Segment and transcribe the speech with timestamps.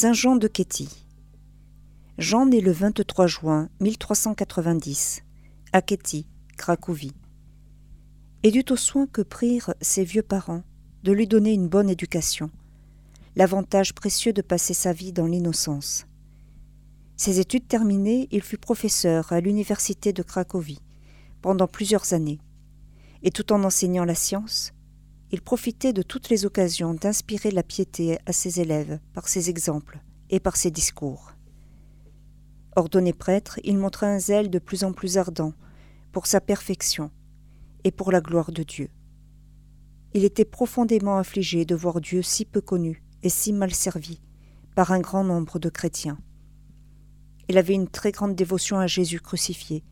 [0.00, 0.88] Saint Jean de Kéty.
[2.18, 5.24] Jean naît le 23 juin 1390
[5.72, 6.24] à Kéty,
[6.56, 7.16] Cracovie.
[8.44, 10.62] Et dut au soin que prirent ses vieux parents
[11.02, 12.52] de lui donner une bonne éducation,
[13.34, 16.06] l'avantage précieux de passer sa vie dans l'innocence.
[17.16, 20.80] Ses études terminées, il fut professeur à l'université de Cracovie
[21.42, 22.38] pendant plusieurs années,
[23.24, 24.72] et tout en enseignant la science,
[25.30, 30.00] il profitait de toutes les occasions d'inspirer la piété à ses élèves par ses exemples
[30.30, 31.32] et par ses discours.
[32.76, 35.52] Ordonné prêtre, il montra un zèle de plus en plus ardent
[36.12, 37.10] pour sa perfection
[37.84, 38.88] et pour la gloire de Dieu.
[40.14, 44.20] Il était profondément affligé de voir Dieu si peu connu et si mal servi
[44.74, 46.18] par un grand nombre de chrétiens.
[47.48, 49.84] Il avait une très grande dévotion à Jésus crucifié,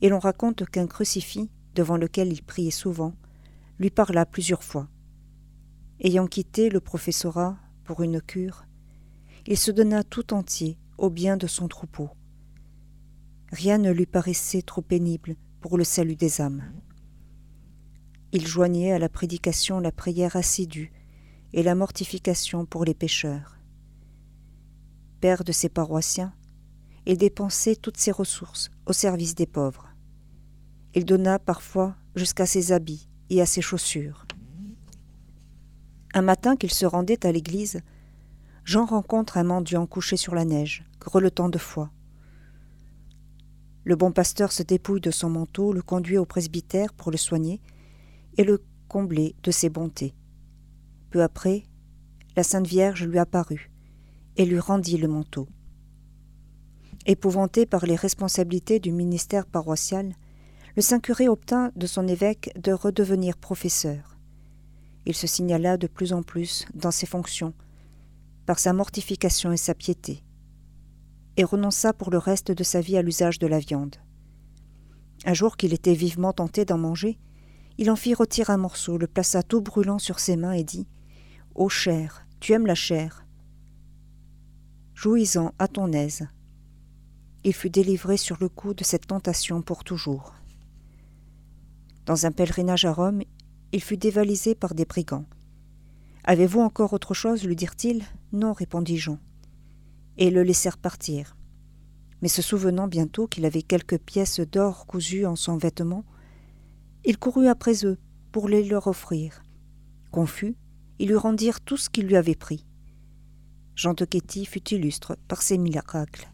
[0.00, 3.14] et l'on raconte qu'un crucifix, devant lequel il priait souvent,
[3.82, 4.88] lui parla plusieurs fois.
[6.00, 8.64] Ayant quitté le professorat pour une cure,
[9.46, 12.08] il se donna tout entier au bien de son troupeau.
[13.50, 16.62] Rien ne lui paraissait trop pénible pour le salut des âmes.
[18.30, 20.92] Il joignait à la prédication la prière assidue
[21.52, 23.58] et la mortification pour les pécheurs.
[25.20, 26.32] Père de ses paroissiens,
[27.04, 29.88] il dépensait toutes ses ressources au service des pauvres.
[30.94, 33.08] Il donna parfois jusqu'à ses habits
[33.40, 34.26] à ses chaussures.
[36.14, 37.80] Un matin qu'il se rendait à l'église,
[38.64, 41.90] Jean rencontre un mendiant couché sur la neige, grelottant de foi.
[43.84, 47.60] Le bon pasteur se dépouille de son manteau, le conduit au presbytère pour le soigner
[48.36, 50.14] et le combler de ses bontés.
[51.10, 51.64] Peu après,
[52.36, 53.70] la Sainte Vierge lui apparut
[54.36, 55.48] et lui rendit le manteau.
[57.06, 60.14] Épouvanté par les responsabilités du ministère paroissial,
[60.74, 64.16] le Saint-Curé obtint de son évêque de redevenir professeur.
[65.04, 67.52] Il se signala de plus en plus dans ses fonctions,
[68.46, 70.24] par sa mortification et sa piété,
[71.36, 73.96] et renonça pour le reste de sa vie à l'usage de la viande.
[75.24, 77.18] Un jour qu'il était vivement tenté d'en manger,
[77.78, 80.86] il en fit retirer un morceau, le plaça tout brûlant sur ses mains et dit
[81.54, 83.26] Ô chair, tu aimes la chair
[84.94, 86.28] Jouis-en à ton aise.
[87.44, 90.32] Il fut délivré sur le coup de cette tentation pour toujours.
[92.06, 93.22] Dans un pèlerinage à Rome,
[93.72, 95.26] il fut dévalisé par des brigands.
[96.24, 98.04] Avez-vous encore autre chose lui dirent-ils?
[98.32, 99.18] Non, répondit Jean.
[100.18, 101.36] Et le laissèrent partir.
[102.20, 106.04] Mais se souvenant bientôt qu'il avait quelques pièces d'or cousues en son vêtement,
[107.04, 107.98] il courut après eux
[108.30, 109.42] pour les leur offrir.
[110.10, 110.56] Confus,
[110.98, 112.66] ils lui rendirent tout ce qu'ils lui avaient pris.
[113.74, 116.30] Jean de Ketty fut illustre par ses miracles.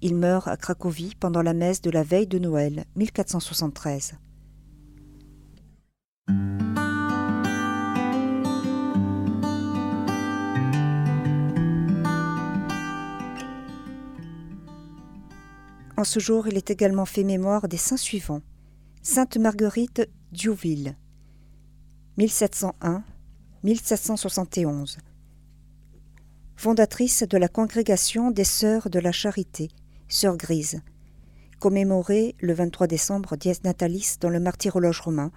[0.00, 4.14] Il meurt à Cracovie pendant la messe de la veille de Noël 1473.
[16.02, 18.42] En ce jour, il est également fait mémoire des saints suivants.
[19.02, 20.96] Sainte Marguerite d'Youville,
[22.18, 24.98] 1701-1771.
[26.56, 29.68] Fondatrice de la congrégation des Sœurs de la Charité,
[30.08, 30.80] Sœur Grise,
[31.60, 35.30] commémorée le 23 décembre dies natalis dans le martyrologe romain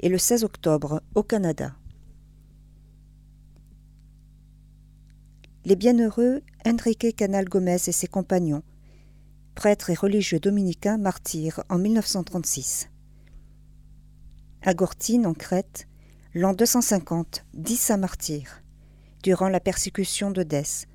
[0.00, 1.76] et le 16 octobre au Canada.
[5.64, 8.64] Les bienheureux Enrique Canal Gomez et ses compagnons
[9.54, 12.88] prêtre et religieux dominicain martyr en 1936.
[14.62, 15.88] À Gortine, en Crète,
[16.34, 18.62] l'an 250, dix saints martyrs,
[19.22, 20.86] durant la persécution d'Odès,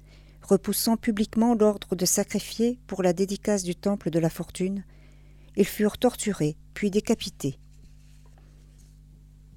[0.41, 4.84] repoussant publiquement l'ordre de sacrifier pour la dédicace du temple de la fortune,
[5.56, 7.59] ils furent torturés puis décapités.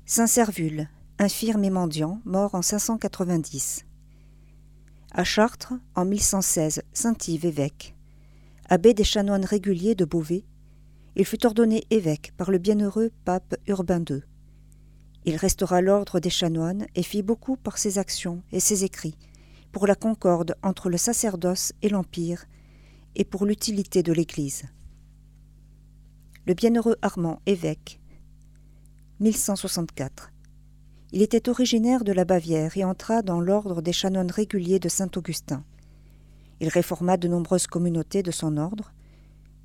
[0.06, 3.84] Saint Servule, infirme et mendiant, mort en 590.
[5.12, 7.94] À Chartres, en 1116, Saint Yves évêque
[8.70, 10.44] abbé des chanoines réguliers de Beauvais,
[11.16, 14.22] il fut ordonné évêque par le bienheureux pape Urbain II.
[15.24, 19.18] Il restaura l'ordre des chanoines et fit beaucoup par ses actions et ses écrits
[19.72, 22.46] pour la concorde entre le sacerdoce et l'Empire
[23.16, 24.62] et pour l'utilité de l'Église.
[26.46, 28.00] Le bienheureux Armand, évêque,
[29.18, 30.30] 1164.
[31.12, 35.64] Il était originaire de la Bavière et entra dans l'ordre des chanoines réguliers de Saint-Augustin.
[36.60, 38.92] Il réforma de nombreuses communautés de son ordre,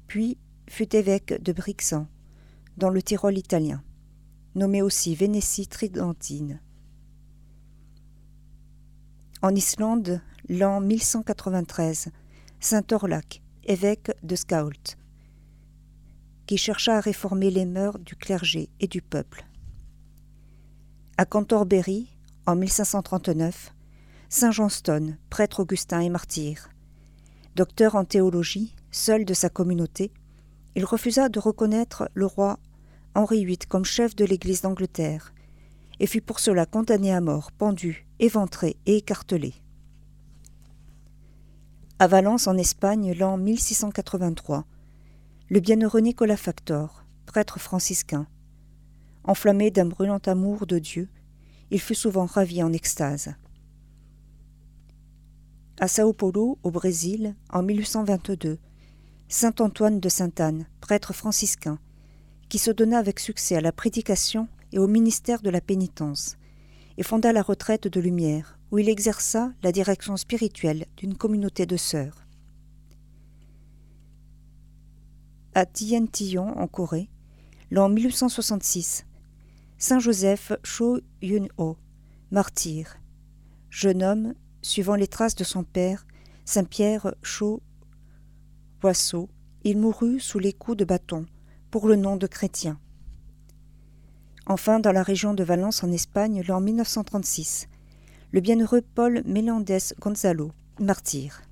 [0.07, 0.37] puis
[0.69, 2.07] fut évêque de Brixen,
[2.77, 3.83] dans le Tyrol italien,
[4.55, 6.61] nommé aussi Vénétie tridentine.
[9.41, 12.09] En Islande, l'an 1193,
[12.59, 14.97] saint Orlac, évêque de Skault,
[16.47, 19.45] qui chercha à réformer les mœurs du clergé et du peuple.
[21.17, 22.07] À Canterbury,
[22.45, 23.73] en 1539,
[24.29, 26.69] Saint Johnston, prêtre augustin et martyr.
[27.55, 30.11] Docteur en théologie, seul de sa communauté,
[30.75, 32.59] il refusa de reconnaître le roi
[33.13, 35.33] Henri VIII comme chef de l'Église d'Angleterre,
[36.01, 39.53] et fut pour cela condamné à mort, pendu, éventré et écartelé.
[41.97, 44.65] À Valence, en Espagne, l'an 1683,
[45.47, 48.27] le bienheureux Nicolas Factor, prêtre franciscain,
[49.23, 51.07] enflammé d'un brûlant amour de Dieu,
[51.71, 53.33] il fut souvent ravi en extase.
[55.77, 58.59] À Sao Paulo, au Brésil, en 1822,
[59.27, 61.79] Saint Antoine de Sainte-Anne, prêtre franciscain,
[62.47, 66.37] qui se donna avec succès à la prédication et au ministère de la pénitence,
[66.97, 71.75] et fonda la retraite de Lumière, où il exerça la direction spirituelle d'une communauté de
[71.75, 72.25] sœurs.
[75.55, 77.09] À Tientillon, en Corée,
[77.69, 79.05] l'an 1866,
[79.77, 81.75] Saint Joseph Cho Yun-ho,
[82.31, 82.95] martyr,
[83.69, 86.07] jeune homme suivant les traces de son père,
[86.43, 87.61] Saint Pierre Cho
[88.81, 89.29] Boisseau,
[89.63, 91.27] il mourut sous les coups de bâton
[91.69, 92.79] pour le nom de chrétien.
[94.47, 97.67] Enfin, dans la région de Valence en Espagne, l'an 1936,
[98.31, 101.43] le bienheureux Paul Mélandès Gonzalo, martyr.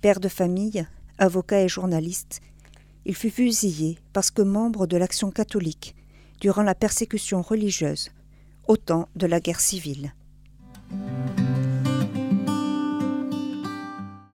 [0.00, 0.86] Père de famille,
[1.18, 2.40] avocat et journaliste,
[3.04, 5.94] il fut fusillé parce que membre de l'Action catholique
[6.40, 8.10] durant la persécution religieuse,
[8.68, 10.14] au temps de la guerre civile.